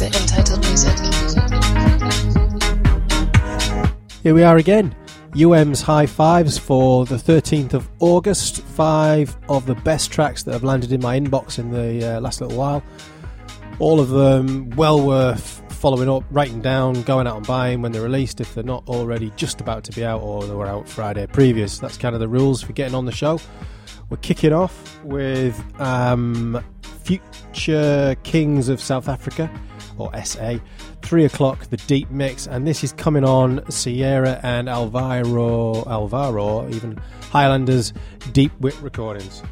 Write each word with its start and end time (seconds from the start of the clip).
music. 0.00 0.20
Untitled 0.20 0.60
music. 0.66 0.96
Here 4.22 4.34
we 4.34 4.42
are 4.44 4.56
again. 4.56 4.94
UM's 5.34 5.82
High 5.82 6.06
Fives 6.06 6.56
for 6.56 7.04
the 7.04 7.16
13th 7.16 7.74
of 7.74 7.88
August. 7.98 8.62
Five 8.62 9.36
of 9.48 9.66
the 9.66 9.74
best 9.74 10.12
tracks 10.12 10.44
that 10.44 10.52
have 10.52 10.62
landed 10.62 10.92
in 10.92 11.00
my 11.00 11.18
inbox 11.18 11.58
in 11.58 11.70
the 11.70 12.16
uh, 12.16 12.20
last 12.20 12.40
little 12.40 12.56
while. 12.56 12.82
All 13.80 13.98
of 14.00 14.10
them 14.10 14.70
well 14.70 15.04
worth 15.04 15.62
following 15.72 16.08
up, 16.08 16.24
writing 16.30 16.60
down, 16.60 17.02
going 17.02 17.26
out 17.26 17.36
and 17.36 17.46
buying 17.46 17.82
when 17.82 17.92
they're 17.92 18.02
released 18.02 18.40
if 18.40 18.54
they're 18.54 18.64
not 18.64 18.88
already 18.88 19.32
just 19.36 19.60
about 19.60 19.84
to 19.84 19.92
be 19.92 20.04
out 20.04 20.20
or 20.22 20.44
they 20.44 20.54
were 20.54 20.66
out 20.66 20.88
Friday 20.88 21.26
previous. 21.26 21.78
That's 21.78 21.96
kind 21.96 22.14
of 22.14 22.20
the 22.20 22.28
rules 22.28 22.62
for 22.62 22.72
getting 22.72 22.94
on 22.94 23.04
the 23.04 23.12
show. 23.12 23.40
We're 24.10 24.16
kicking 24.18 24.52
off 24.52 25.02
with 25.04 25.60
um, 25.80 26.64
Future 27.02 28.16
Kings 28.22 28.68
of 28.68 28.80
South 28.80 29.08
Africa, 29.08 29.50
or 29.98 30.10
SA. 30.24 30.56
Three 31.02 31.24
o'clock, 31.24 31.66
the 31.66 31.76
deep 31.76 32.10
mix, 32.10 32.46
and 32.46 32.66
this 32.66 32.82
is 32.82 32.92
coming 32.92 33.24
on 33.24 33.68
Sierra 33.70 34.40
and 34.42 34.68
Alvaro, 34.68 35.84
Alvaro, 35.88 36.68
even 36.70 36.98
Highlanders 37.30 37.92
Deep 38.32 38.52
Wit 38.60 38.76
recordings. 38.80 39.42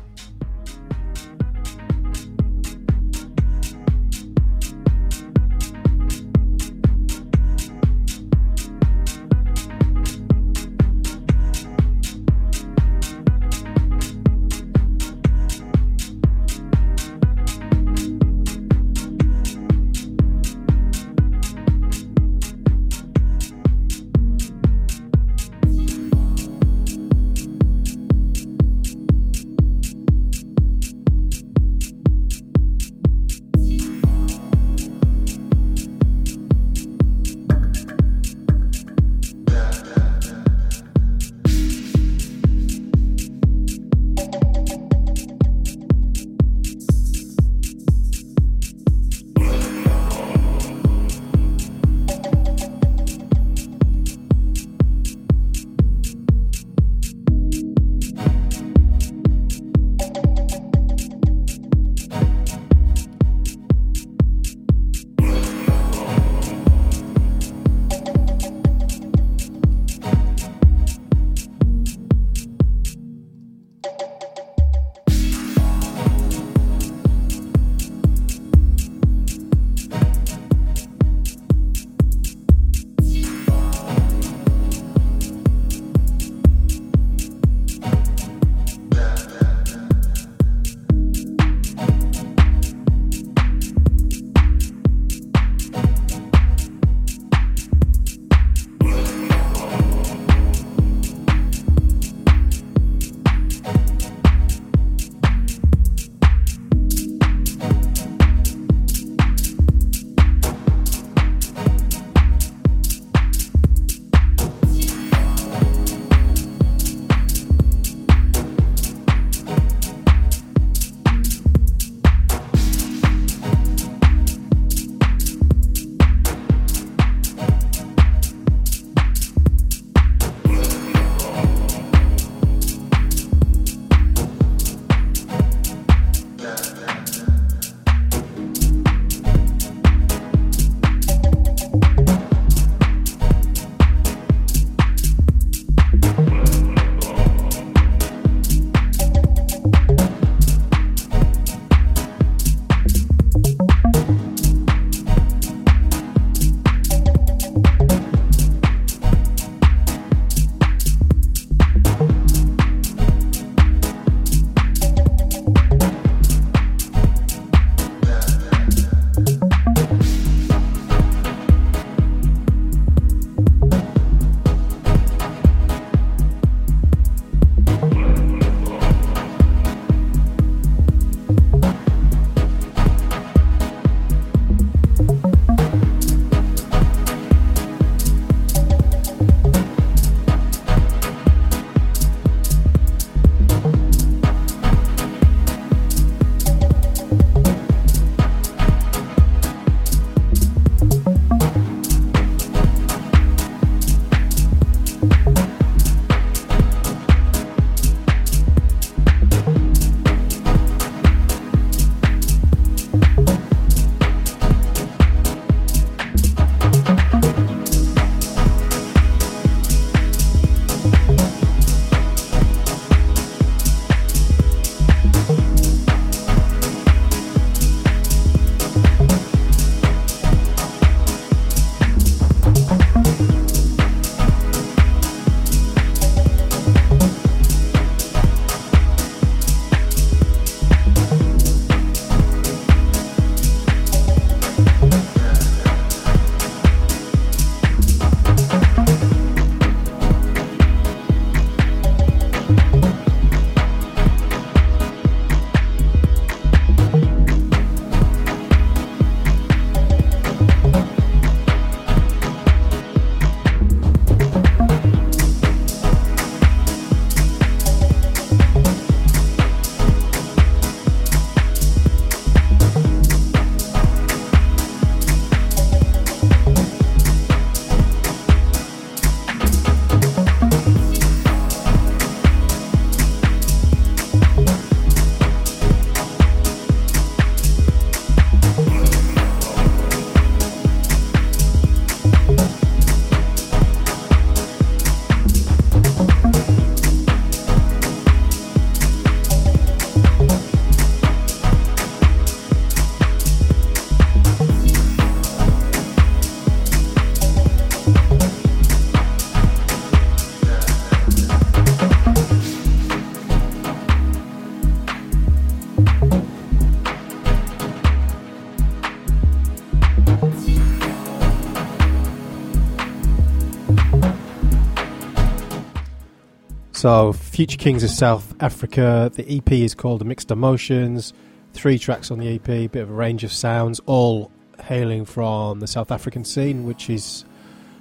So, 326.76 327.14
Future 327.14 327.56
Kings 327.56 327.82
of 327.82 327.88
South 327.88 328.34
Africa. 328.38 329.10
The 329.14 329.38
EP 329.38 329.50
is 329.50 329.74
called 329.74 330.04
Mixed 330.04 330.30
Emotions. 330.30 331.14
Three 331.54 331.78
tracks 331.78 332.10
on 332.10 332.18
the 332.18 332.34
EP, 332.34 332.46
a 332.50 332.66
bit 332.66 332.82
of 332.82 332.90
a 332.90 332.92
range 332.92 333.24
of 333.24 333.32
sounds, 333.32 333.80
all 333.86 334.30
hailing 334.62 335.06
from 335.06 335.60
the 335.60 335.66
South 335.66 335.90
African 335.90 336.22
scene, 336.22 336.66
which 336.66 336.90
is 336.90 337.24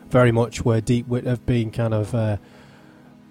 very 0.09 0.31
much 0.31 0.63
where 0.63 0.79
Deep 0.79 1.09
Wit 1.09 1.25
have 1.25 1.45
been 1.45 1.71
kind 1.71 1.93
of 1.93 2.15
uh, 2.15 2.37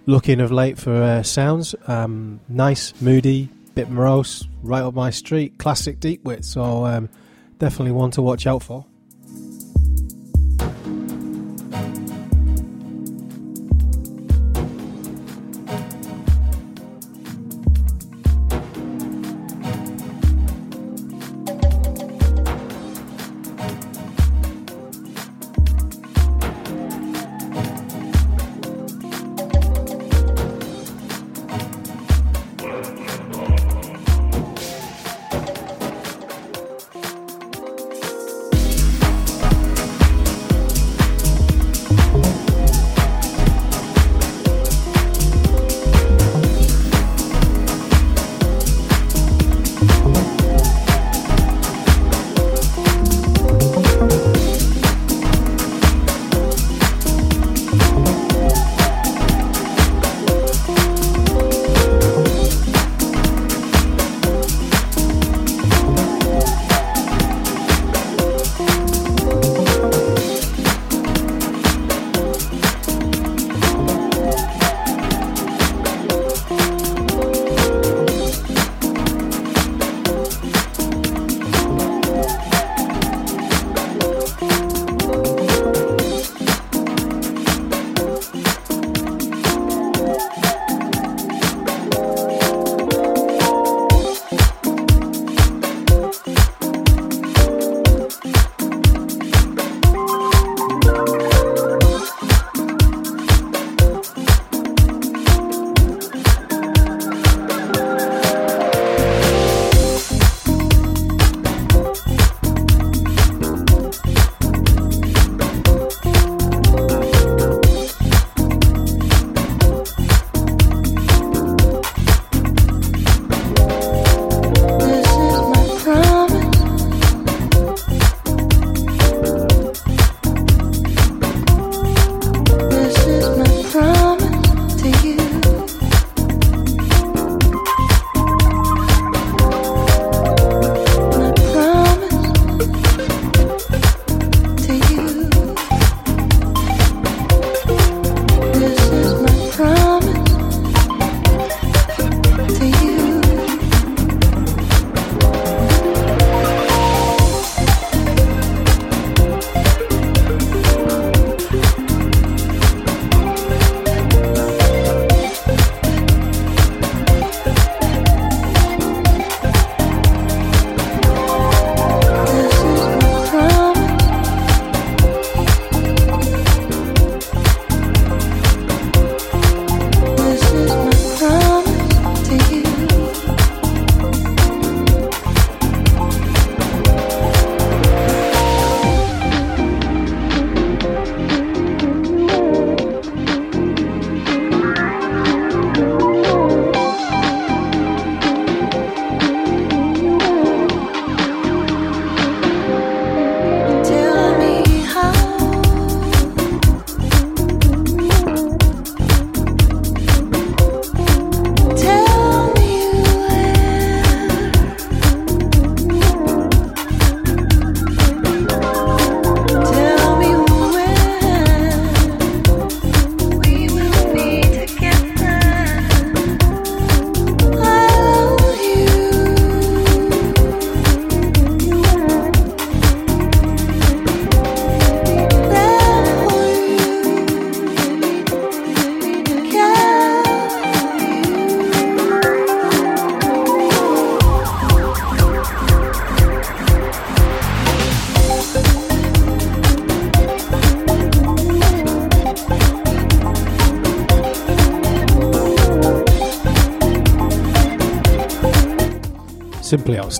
looking 0.05 0.38
of 0.43 0.52
late 0.52 0.76
for 0.76 1.02
uh, 1.02 1.22
sounds. 1.22 1.75
Um, 1.87 2.40
nice, 2.46 2.93
moody, 3.00 3.49
bit 3.75 3.88
morose, 3.88 4.46
right 4.62 4.82
up 4.82 4.93
my 4.93 5.08
street. 5.08 5.56
Classic 5.56 5.99
Deep 5.99 6.25
Wit, 6.25 6.44
so 6.44 6.84
um, 6.84 7.08
definitely 7.58 7.93
one 7.93 8.11
to 8.11 8.20
watch 8.20 8.46
out 8.46 8.62
for. 8.62 8.84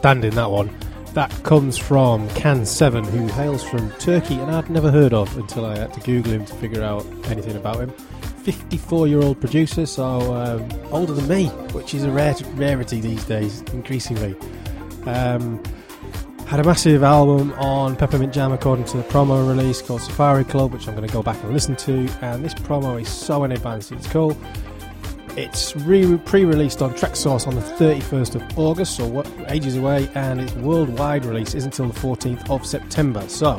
Outstanding, 0.05 0.35
that 0.35 0.51
one. 0.51 0.71
That 1.15 1.31
comes 1.45 1.79
from 1.79 2.29
Can7, 2.31 3.07
who 3.07 3.27
hails 3.29 3.65
from 3.65 3.91
Turkey 3.93 4.35
and 4.35 4.51
I'd 4.51 4.69
never 4.69 4.91
heard 4.91 5.15
of 5.15 5.35
until 5.39 5.65
I 5.65 5.79
had 5.79 5.95
to 5.95 6.01
Google 6.01 6.33
him 6.33 6.45
to 6.45 6.55
figure 6.57 6.83
out 6.83 7.07
anything 7.31 7.57
about 7.57 7.81
him. 7.81 7.89
54 7.89 9.09
year 9.09 9.23
old 9.23 9.41
producer, 9.41 9.87
so 9.87 10.05
um, 10.35 10.69
older 10.93 11.15
than 11.15 11.27
me, 11.27 11.47
which 11.73 11.95
is 11.95 12.05
a 12.05 12.11
rare 12.11 12.35
rarity 12.53 13.01
these 13.01 13.25
days, 13.25 13.63
increasingly. 13.73 14.37
Um, 15.07 15.63
had 16.49 16.61
a 16.61 16.65
massive 16.65 17.03
album 17.03 17.53
on 17.53 17.97
Peppermint 17.97 18.35
Jam 18.35 18.53
according 18.53 18.85
to 18.87 18.99
the 18.99 19.05
promo 19.05 19.49
release 19.49 19.81
called 19.81 20.03
Safari 20.03 20.45
Club, 20.45 20.75
which 20.75 20.87
I'm 20.87 20.95
going 20.95 21.09
to 21.09 21.13
go 21.15 21.23
back 21.23 21.43
and 21.43 21.55
listen 21.55 21.77
to. 21.77 22.07
And 22.21 22.45
this 22.45 22.53
promo 22.53 23.01
is 23.01 23.09
so 23.09 23.45
in 23.45 23.53
advance, 23.53 23.91
it's 23.91 24.07
cool. 24.09 24.37
It's 25.37 25.75
re- 25.75 26.17
pre-released 26.17 26.81
on 26.81 26.95
Traxsource 26.95 27.49
on 27.49 27.57
the 27.57 27.61
31st 27.61 28.37
of 28.37 28.59
August, 28.59 28.97
so 28.97 29.05
what, 29.05 29.29
ages 29.49 29.77
away, 29.77 30.09
and 30.15 30.41
its 30.41 30.55
worldwide 30.55 31.25
release 31.25 31.55
is 31.55 31.65
until 31.65 31.89
the 31.89 31.99
14th 31.99 32.49
of 32.49 32.65
September. 32.65 33.29
So, 33.29 33.59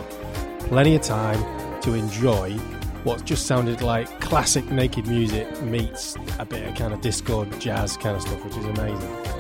plenty 0.60 0.96
of 0.96 1.02
time 1.02 1.42
to 1.82 1.94
enjoy 1.94 2.54
what 3.04 3.26
just 3.26 3.46
sounded 3.46 3.82
like 3.82 4.22
classic 4.22 4.72
naked 4.72 5.06
music 5.08 5.62
meets 5.64 6.16
a 6.40 6.46
bit 6.46 6.66
of 6.66 6.76
kind 6.76 6.94
of 6.94 7.02
disco 7.02 7.44
jazz 7.60 7.98
kind 7.98 8.16
of 8.16 8.22
stuff, 8.22 8.44
which 8.46 8.56
is 8.56 8.66
amazing. 8.66 9.35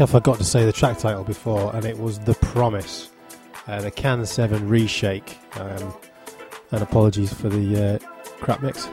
I 0.00 0.06
forgot 0.06 0.38
to 0.38 0.44
say 0.44 0.64
the 0.64 0.72
track 0.72 0.98
title 0.98 1.24
before, 1.24 1.76
and 1.76 1.84
it 1.84 1.98
was 1.98 2.18
The 2.20 2.32
Promise, 2.34 3.10
uh, 3.66 3.82
the 3.82 3.90
Can 3.90 4.24
7 4.24 4.66
Reshake. 4.66 5.36
Um, 5.60 5.94
and 6.70 6.82
apologies 6.82 7.34
for 7.34 7.50
the 7.50 7.96
uh, 7.96 7.98
crap 8.38 8.62
mix. 8.62 8.88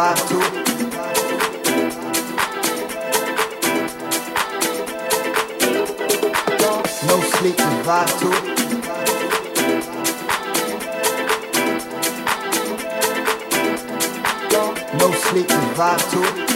vibe 0.00 0.28
to. 0.28 0.38
No 7.06 7.16
sleep 7.20 7.56
to 7.56 7.70
vibe 7.86 8.12
to. 8.20 8.30
No 14.98 15.12
sleep 15.12 15.48
to 15.48 15.54
vibe 15.76 16.04
to. 16.10 16.49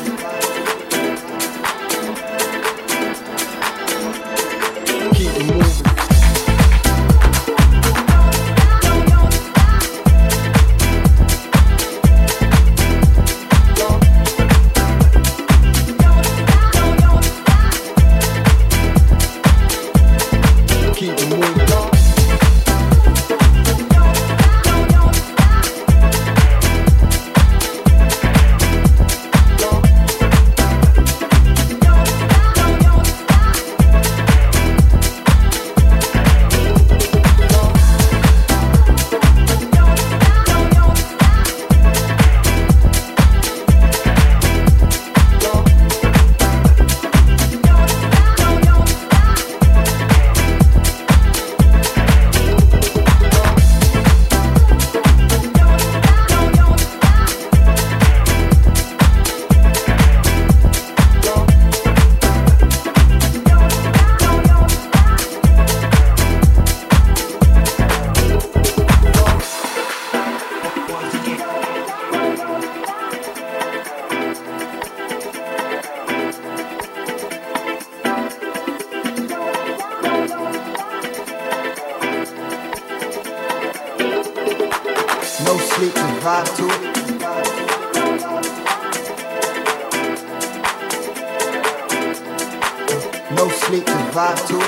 No 93.36 93.48
sleep 93.48 93.84
to 93.84 93.92
vibe 94.14 94.46
to. 94.46 94.58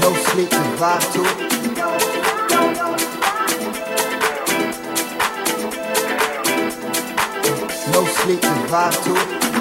No 0.00 0.14
sleep 0.14 0.50
to 0.50 0.62
vibe 0.80 1.04
to. 1.12 1.22
No 7.92 8.04
sleep 8.06 8.40
to 8.40 8.54
vibe 8.70 9.04
to 9.04 9.57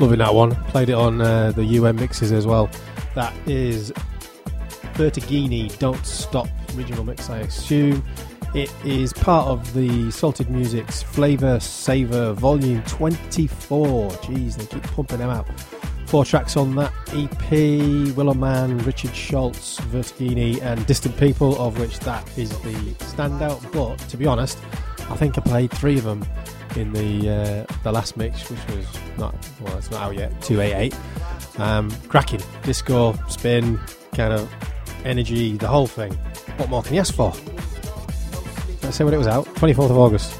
Loving 0.00 0.20
that 0.20 0.34
one. 0.34 0.54
Played 0.64 0.88
it 0.88 0.94
on 0.94 1.20
uh, 1.20 1.52
the 1.52 1.62
UN 1.62 1.96
mixes 1.96 2.32
as 2.32 2.46
well. 2.46 2.70
That 3.14 3.34
is 3.46 3.92
Vertigini 4.94 5.78
Don't 5.78 6.06
Stop 6.06 6.48
original 6.74 7.04
mix, 7.04 7.28
I 7.28 7.40
assume. 7.40 8.02
It 8.54 8.72
is 8.82 9.12
part 9.12 9.46
of 9.46 9.74
the 9.74 10.10
Salted 10.10 10.48
Music's 10.48 11.02
Flavor 11.02 11.60
Saver 11.60 12.32
Volume 12.32 12.82
24. 12.84 14.10
Jeez, 14.10 14.56
they 14.56 14.64
keep 14.64 14.82
pumping 14.84 15.18
them 15.18 15.28
out. 15.28 15.46
Four 16.06 16.24
tracks 16.24 16.56
on 16.56 16.74
that 16.76 16.92
EP 17.08 17.50
Willowman, 18.16 18.84
Richard 18.86 19.14
Schultz, 19.14 19.78
Vertigini, 19.80 20.62
and 20.62 20.84
Distant 20.86 21.14
People, 21.18 21.60
of 21.60 21.78
which 21.78 21.98
that 22.00 22.26
is 22.38 22.48
the 22.60 22.72
standout. 23.04 23.70
But 23.70 23.98
to 24.08 24.16
be 24.16 24.26
honest, 24.26 24.56
I 25.10 25.16
think 25.16 25.36
I 25.36 25.42
played 25.42 25.70
three 25.72 25.98
of 25.98 26.04
them 26.04 26.24
in 26.74 26.94
the 26.94 27.66
uh, 27.68 27.74
the 27.82 27.92
last 27.92 28.16
mix, 28.16 28.48
which 28.48 28.66
was 28.68 28.86
not 29.20 29.34
well, 29.60 29.76
it's 29.78 29.90
not 29.90 30.02
out 30.02 30.16
yet. 30.16 30.40
Two 30.42 30.60
eight 30.60 30.74
eight, 30.74 30.96
um, 31.58 31.90
cracking 32.08 32.40
disco 32.62 33.14
spin, 33.28 33.78
kind 34.14 34.32
of 34.32 34.50
energy, 35.04 35.56
the 35.56 35.68
whole 35.68 35.86
thing. 35.86 36.12
What 36.56 36.68
more 36.70 36.82
can 36.82 36.94
you 36.94 37.00
ask 37.00 37.14
for? 37.14 37.32
Let's 38.82 38.96
see 38.96 39.04
when 39.04 39.14
it 39.14 39.18
was 39.18 39.28
out. 39.28 39.44
Twenty 39.56 39.74
fourth 39.74 39.90
of 39.90 39.98
August. 39.98 40.39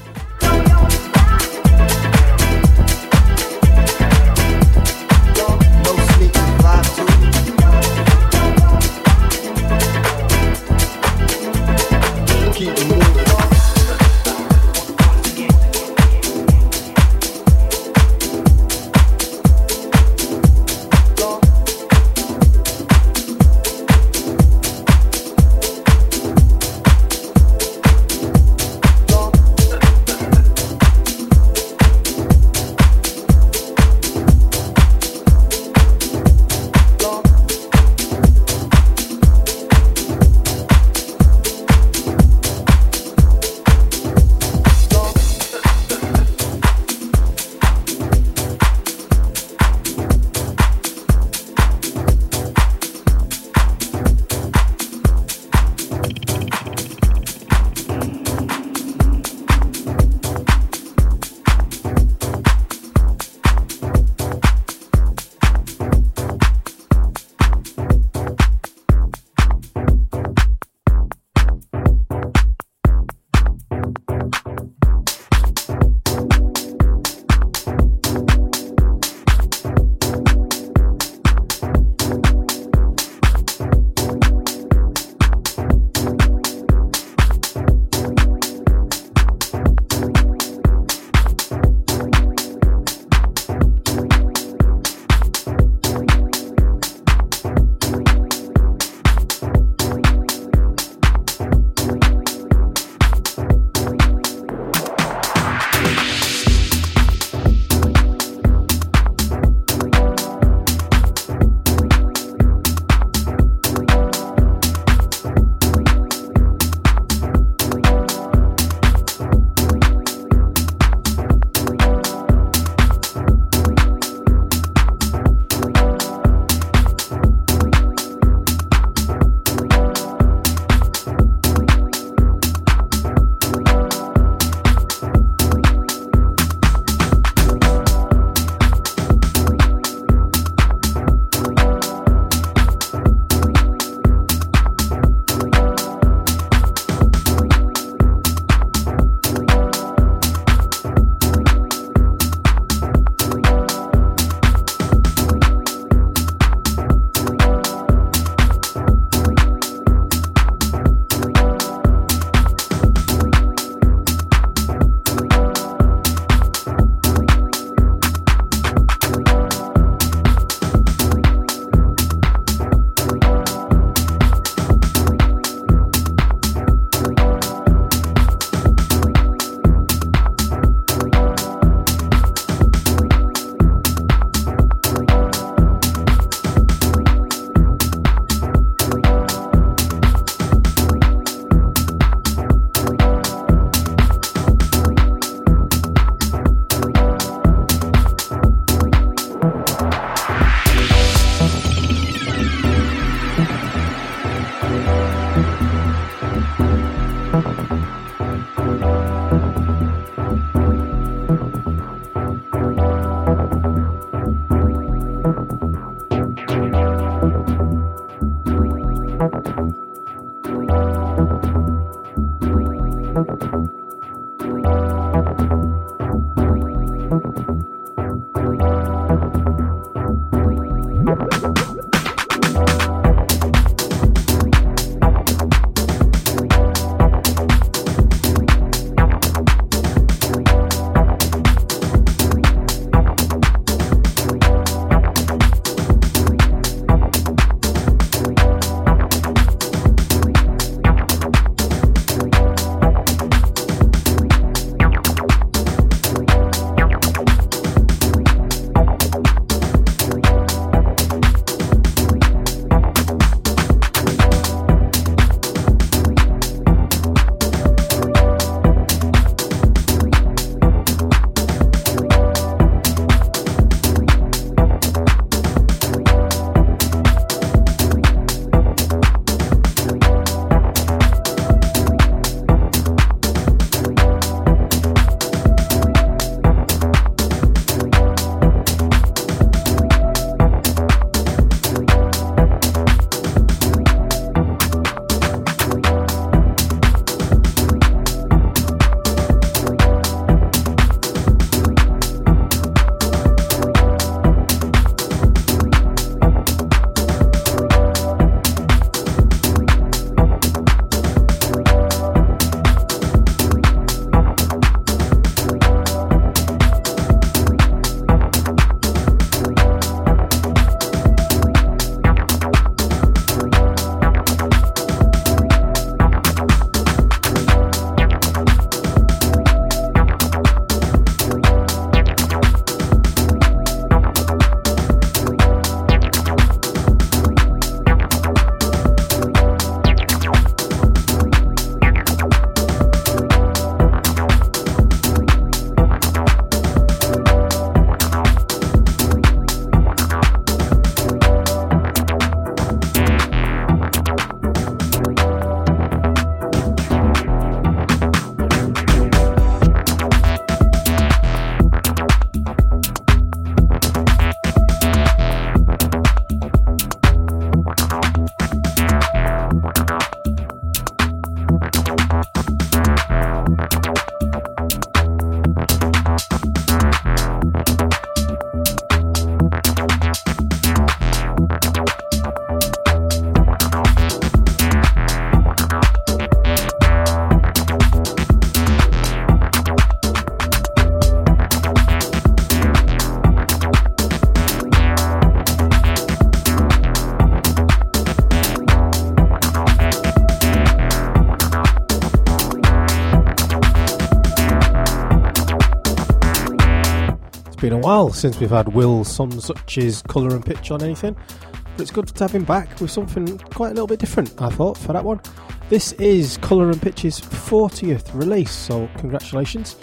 Been 407.71 407.79
a 407.79 407.87
while 407.87 408.11
since 408.11 408.37
we've 408.37 408.49
had 408.49 408.67
Will 408.67 409.05
some 409.05 409.31
such 409.39 409.77
as 409.77 410.01
colour 410.01 410.35
and 410.35 410.45
pitch 410.45 410.71
on 410.71 410.83
anything, 410.83 411.13
but 411.13 411.79
it's 411.79 411.89
good 411.89 412.05
to 412.05 412.23
have 412.25 412.35
him 412.35 412.43
back 412.43 412.81
with 412.81 412.91
something 412.91 413.37
quite 413.37 413.69
a 413.69 413.73
little 413.73 413.87
bit 413.87 413.97
different, 413.97 414.41
I 414.41 414.49
thought, 414.49 414.77
for 414.77 414.91
that 414.91 415.05
one. 415.05 415.21
This 415.69 415.93
is 415.93 416.35
Colour 416.39 416.69
and 416.69 416.81
Pitch's 416.81 417.21
40th 417.21 418.13
release, 418.13 418.51
so 418.51 418.89
congratulations. 418.97 419.77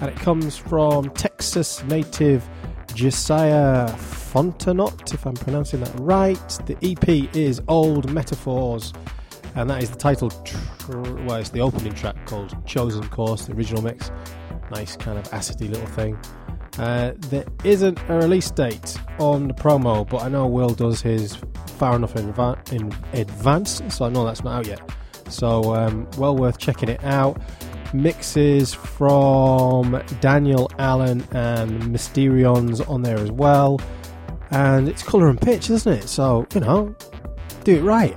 And 0.00 0.08
it 0.08 0.16
comes 0.16 0.56
from 0.56 1.10
Texas 1.10 1.84
native 1.84 2.48
Josiah 2.94 3.90
Fontenot, 3.90 5.12
if 5.12 5.26
I'm 5.26 5.34
pronouncing 5.34 5.80
that 5.80 5.92
right. 6.00 6.58
The 6.64 6.78
EP 6.82 7.36
is 7.36 7.60
Old 7.68 8.10
Metaphors, 8.10 8.94
and 9.54 9.68
that 9.68 9.82
is 9.82 9.90
the 9.90 9.96
title, 9.96 10.30
tr- 10.30 10.96
well, 11.26 11.36
it's 11.36 11.50
the 11.50 11.60
opening 11.60 11.92
track 11.92 12.16
called 12.24 12.56
Chosen 12.64 13.06
Course, 13.10 13.44
the 13.44 13.52
original 13.52 13.82
mix. 13.82 14.10
Nice 14.70 14.96
kind 14.96 15.18
of 15.18 15.24
acidy 15.24 15.68
little 15.68 15.86
thing. 15.88 16.18
Uh, 16.78 17.12
there 17.28 17.44
isn't 17.62 17.98
a 18.08 18.16
release 18.16 18.50
date 18.50 18.96
on 19.18 19.48
the 19.48 19.54
promo, 19.54 20.08
but 20.08 20.22
I 20.22 20.28
know 20.28 20.46
Will 20.46 20.70
does 20.70 21.00
his 21.00 21.36
far 21.78 21.96
enough 21.96 22.16
in, 22.16 22.28
in 22.72 22.92
advance, 23.12 23.82
so 23.88 24.04
I 24.04 24.08
know 24.08 24.24
that's 24.24 24.42
not 24.42 24.58
out 24.60 24.66
yet. 24.66 24.80
So, 25.28 25.74
um, 25.74 26.08
well 26.18 26.36
worth 26.36 26.58
checking 26.58 26.88
it 26.88 27.02
out. 27.04 27.40
Mixes 27.92 28.74
from 28.74 30.02
Daniel 30.20 30.70
Allen 30.78 31.26
and 31.30 31.92
Mysterions 31.92 32.80
on 32.88 33.02
there 33.02 33.18
as 33.18 33.30
well. 33.30 33.80
And 34.50 34.88
it's 34.88 35.02
colour 35.02 35.28
and 35.28 35.40
pitch, 35.40 35.70
isn't 35.70 35.92
it? 35.92 36.08
So, 36.08 36.46
you 36.54 36.60
know, 36.60 36.94
do 37.62 37.76
it 37.76 37.82
right. 37.82 38.16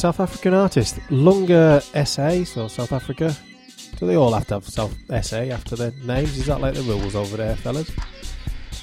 South 0.00 0.18
African 0.18 0.54
artist, 0.54 0.98
Lunga 1.10 1.82
SA, 2.06 2.44
so 2.44 2.68
South 2.68 2.90
Africa. 2.90 3.36
Do 3.98 4.06
they 4.06 4.16
all 4.16 4.32
have 4.32 4.46
to 4.46 4.54
have 4.54 4.66
South 4.66 4.96
SA 5.22 5.40
after 5.40 5.76
their 5.76 5.92
names? 6.02 6.38
Is 6.38 6.46
that 6.46 6.62
like 6.62 6.72
the 6.72 6.80
rules 6.80 7.14
over 7.14 7.36
there, 7.36 7.54
fellas? 7.54 7.90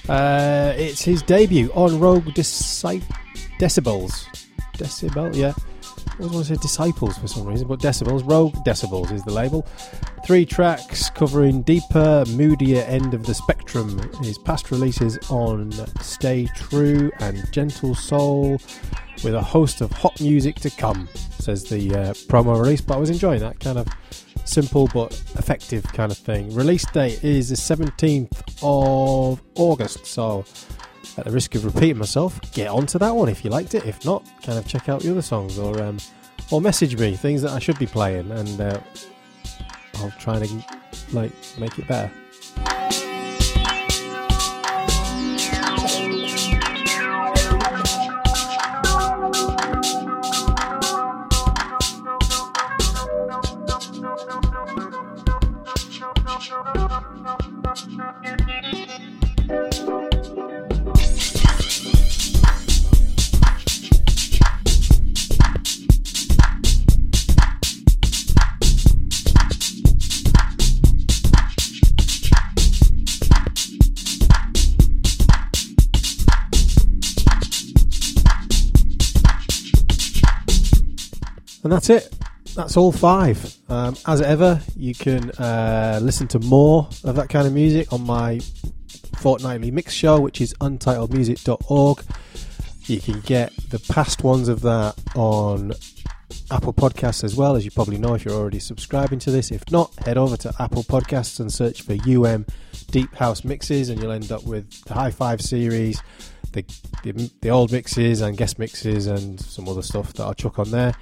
Uh, 0.08 0.76
it's 0.78 1.02
his 1.02 1.24
debut 1.24 1.72
on 1.74 2.00
Rogue 2.00 2.26
Deci- 2.36 3.02
Decibels. 3.60 4.28
Decibel, 4.76 5.36
yeah. 5.36 5.54
I 6.20 6.22
was 6.22 6.32
going 6.32 6.44
to 6.44 6.50
say 6.50 6.56
Disciples 6.62 7.18
for 7.18 7.28
some 7.28 7.48
reason, 7.48 7.68
but 7.68 7.80
Decibels. 7.80 8.22
Rogue 8.30 8.54
Decibels 8.64 9.12
is 9.12 9.24
the 9.24 9.34
label. 9.34 9.68
Three 10.28 10.46
tracks 10.46 11.10
covering 11.10 11.62
deeper, 11.62 12.26
moodier 12.32 12.82
end 12.82 13.14
of 13.14 13.26
the 13.26 13.34
spectrum. 13.34 13.98
His 14.22 14.38
past 14.38 14.72
releases 14.72 15.18
on 15.30 15.72
Stay 16.02 16.50
True 16.54 17.10
and 17.22 17.50
Gentle 17.54 17.96
Soul, 17.96 18.60
with 19.24 19.36
a 19.36 19.42
host 19.42 19.80
of 19.80 19.90
hot 19.90 20.20
music 20.20 20.58
to 20.58 20.70
come, 20.70 21.08
says 21.40 21.64
the 21.64 21.96
uh, 21.96 22.14
promo 22.28 22.60
release. 22.60 22.82
But 22.82 22.96
I 22.96 22.98
was 22.98 23.10
enjoying 23.10 23.40
that 23.40 23.62
kind 23.62 23.78
of 23.78 23.88
simple 24.44 24.90
but 24.94 25.14
effective 25.36 25.86
kind 25.94 26.12
of 26.12 26.18
thing. 26.18 26.54
Release 26.54 26.86
date 26.92 27.24
is 27.24 27.48
the 27.48 27.56
17th 27.56 28.58
of 28.62 29.42
August, 29.56 30.06
so 30.06 30.44
at 31.18 31.24
the 31.24 31.32
risk 31.32 31.56
of 31.56 31.64
repeating 31.64 32.00
myself, 32.00 32.38
get 32.52 32.68
onto 32.68 33.00
that 33.00 33.16
one 33.16 33.30
if 33.30 33.46
you 33.46 33.50
liked 33.50 33.76
it. 33.76 33.86
If 33.86 34.04
not, 34.04 34.26
kind 34.44 34.60
of 34.60 34.68
check 34.68 34.90
out 34.90 35.04
the 35.04 35.12
other 35.12 35.22
songs 35.22 35.58
or 35.58 35.82
um, 35.82 36.00
or 36.52 36.60
message 36.60 36.98
me 37.00 37.16
things 37.16 37.42
that 37.44 37.54
I 37.54 37.60
should 37.60 37.80
be 37.80 37.88
playing, 37.88 38.30
and 38.30 38.60
uh, 38.60 38.82
I'll 40.00 40.12
try 40.12 40.38
and 40.38 40.64
like 41.12 41.32
make 41.58 41.78
it 41.80 41.88
better. 41.88 42.12
And 81.68 81.74
that's 81.74 81.90
it. 81.90 82.18
That's 82.56 82.78
all 82.78 82.94
five. 82.94 83.54
Um, 83.68 83.98
as 84.08 84.22
ever, 84.22 84.62
you 84.78 84.96
can 84.96 85.32
uh, 85.32 86.00
listen 86.02 86.30
to 86.30 86.40
more 86.40 86.88
of 87.04 87.18
that 87.18 87.28
kind 87.28 87.46
of 87.46 87.52
music 87.52 87.92
on 87.92 88.04
my 88.04 88.40
fortnightly 89.18 89.70
mix 89.70 89.92
show, 89.94 90.18
which 90.18 90.40
is 90.40 90.54
untitledmusic.org. 90.62 92.04
You 92.86 93.02
can 93.02 93.20
get 93.20 93.54
the 93.70 93.80
past 93.92 94.24
ones 94.24 94.48
of 94.48 94.62
that 94.62 94.96
on 95.14 95.74
Apple 96.52 96.72
Podcasts 96.72 97.26
as 97.26 97.36
well, 97.36 97.58
as 97.58 97.66
you 97.66 97.72
probably 97.72 97.98
know 97.98 98.14
if 98.14 98.24
you're 98.24 98.34
already 98.34 98.60
subscribing 98.60 99.20
to 99.20 99.32
this. 99.32 99.52
If 99.52 99.70
not, 99.70 99.94
head 100.06 100.18
over 100.18 100.38
to 100.38 100.54
Apple 100.58 100.84
Podcasts 100.84 101.42
and 101.42 101.52
search 101.52 101.82
for 101.82 101.98
UM 102.10 102.46
Deep 102.92 103.14
House 103.14 103.44
Mixes, 103.44 103.90
and 103.90 104.02
you'll 104.02 104.14
end 104.14 104.32
up 104.32 104.46
with 104.46 104.86
the 104.86 104.94
High 104.94 105.12
Five 105.12 105.42
series, 105.42 106.02
the, 106.54 106.64
the, 107.04 107.30
the 107.42 107.50
old 107.50 107.74
mixes 107.74 108.22
and 108.22 108.38
guest 108.38 108.58
mixes, 108.58 109.08
and 109.08 109.38
some 109.38 109.68
other 109.68 109.82
stuff 109.82 110.14
that 110.14 110.24
I'll 110.24 110.34
chuck 110.34 110.60
on 110.60 110.72
there. 110.72 110.94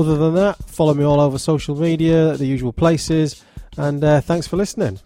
Other 0.00 0.16
than 0.16 0.34
that, 0.36 0.56
follow 0.64 0.94
me 0.94 1.04
all 1.04 1.20
over 1.20 1.36
social 1.36 1.76
media, 1.76 2.34
the 2.38 2.46
usual 2.46 2.72
places, 2.72 3.44
and 3.76 4.02
uh, 4.02 4.22
thanks 4.22 4.46
for 4.46 4.56
listening. 4.56 4.98